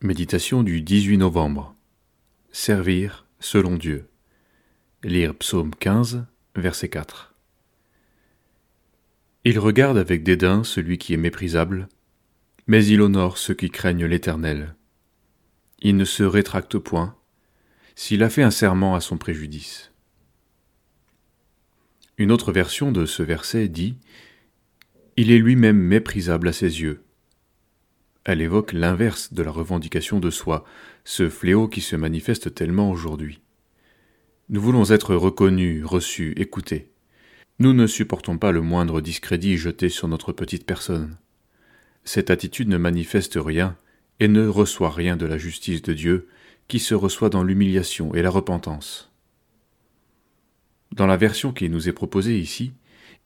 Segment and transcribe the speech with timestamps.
[0.00, 1.74] Méditation du 18 novembre.
[2.52, 4.08] Servir selon Dieu.
[5.02, 6.24] Lire Psaume 15,
[6.54, 7.34] verset 4.
[9.42, 11.88] Il regarde avec dédain celui qui est méprisable,
[12.68, 14.76] mais il honore ceux qui craignent l'Éternel.
[15.80, 17.16] Il ne se rétracte point
[17.96, 19.90] s'il a fait un serment à son préjudice.
[22.18, 23.96] Une autre version de ce verset dit
[25.16, 27.02] Il est lui-même méprisable à ses yeux
[28.28, 30.62] elle évoque l'inverse de la revendication de soi,
[31.02, 33.40] ce fléau qui se manifeste tellement aujourd'hui.
[34.50, 36.90] Nous voulons être reconnus, reçus, écoutés.
[37.58, 41.16] Nous ne supportons pas le moindre discrédit jeté sur notre petite personne.
[42.04, 43.78] Cette attitude ne manifeste rien
[44.20, 46.28] et ne reçoit rien de la justice de Dieu,
[46.68, 49.10] qui se reçoit dans l'humiliation et la repentance.
[50.92, 52.74] Dans la version qui nous est proposée ici,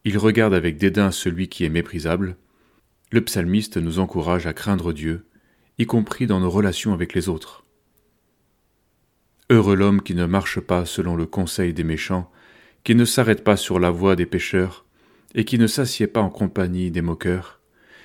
[0.04, 2.36] il regarde avec dédain celui qui est méprisable,
[3.12, 5.26] le psalmiste nous encourage à craindre Dieu,
[5.78, 7.66] y compris dans nos relations avec les autres.
[9.50, 12.32] Heureux l'homme qui ne marche pas selon le conseil des méchants,
[12.84, 14.86] qui ne s'arrête pas sur la voie des pécheurs,
[15.34, 17.60] et qui ne s'assied pas en compagnie des moqueurs,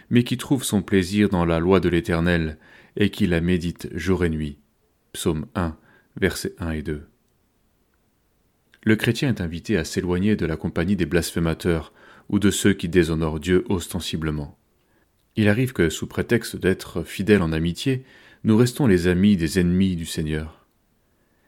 [0.09, 2.57] mais qui trouve son plaisir dans la loi de l'Éternel,
[2.97, 4.59] et qui la médite jour et nuit.
[5.13, 5.77] Psaume 1,
[6.19, 7.07] versets 1 et 2.
[8.83, 11.93] Le chrétien est invité à s'éloigner de la compagnie des blasphémateurs
[12.27, 14.56] ou de ceux qui déshonorent Dieu ostensiblement.
[15.37, 18.03] Il arrive que, sous prétexte d'être fidèles en amitié,
[18.43, 20.65] nous restons les amis des ennemis du Seigneur.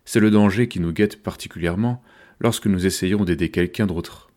[0.06, 2.04] C'est le danger qui nous guette particulièrement
[2.40, 4.30] lorsque nous essayons d'aider quelqu'un d'autre.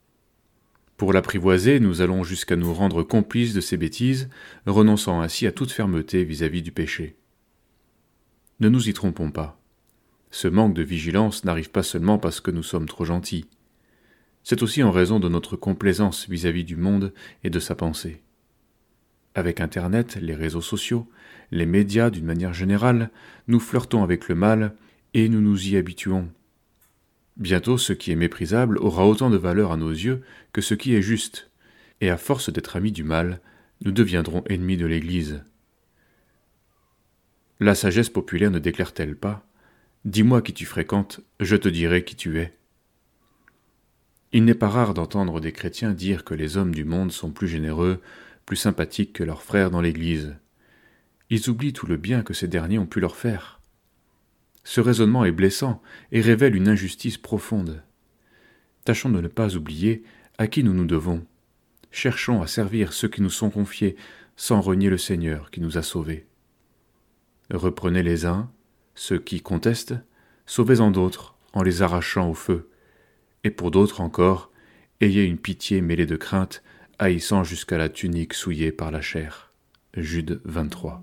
[0.97, 4.30] Pour l'apprivoiser, nous allons jusqu'à nous rendre complices de ses bêtises,
[4.64, 7.17] renonçant ainsi à toute fermeté vis-à-vis -vis du péché.
[8.61, 9.61] Ne nous y trompons pas.
[10.30, 13.45] Ce manque de vigilance n'arrive pas seulement parce que nous sommes trop gentils.
[14.45, 17.12] C'est aussi en raison de notre complaisance vis-à-vis -vis du monde
[17.45, 18.23] et de sa pensée.
[19.35, 21.09] Avec Internet, les réseaux sociaux,
[21.51, 23.11] les médias d'une manière générale,
[23.49, 24.75] nous flirtons avec le mal
[25.15, 26.31] et nous nous y habituons.
[27.37, 30.23] Bientôt ce qui est méprisable aura autant de valeur à nos yeux
[30.53, 31.51] que ce qui est juste,
[32.01, 33.41] et à force d'être amis du mal,
[33.85, 35.42] nous deviendrons ennemis de l'Église.
[37.59, 39.47] La sagesse populaire ne déclare-t-elle pas
[40.05, 42.57] Dis-moi qui tu fréquentes, je te dirai qui tu es.
[44.33, 47.48] Il n'est pas rare d'entendre des chrétiens dire que les hommes du monde sont plus
[47.48, 48.01] généreux,
[48.47, 50.36] plus sympathiques que leurs frères dans l'Église.
[51.30, 53.61] Ils oublient tout le bien que ces derniers ont pu leur faire.
[54.64, 55.83] Ce raisonnement est blessant
[56.13, 57.83] et révèle une injustice profonde.
[58.85, 60.03] Tâchons de ne pas oublier
[60.39, 61.25] à qui nous nous devons.
[61.91, 63.97] Cherchons à servir ceux qui nous sont confiés
[64.36, 66.27] sans renier le Seigneur qui nous a sauvés.
[67.51, 68.51] Reprenez les uns,
[68.95, 69.95] ceux qui contestent,
[70.47, 72.70] sauvez-en d'autres en les arrachant au feu.
[73.45, 74.51] Et pour d'autres encore,
[75.01, 76.63] ayez une pitié mêlée de crainte
[76.98, 79.53] haïssant jusqu'à la tunique souillée par la chair.
[79.95, 81.03] Jude 23.